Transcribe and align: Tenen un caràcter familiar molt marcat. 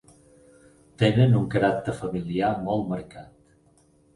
Tenen 1.01 1.35
un 1.41 1.45
caràcter 1.57 1.95
familiar 1.99 2.51
molt 2.65 2.91
marcat. 2.95 3.37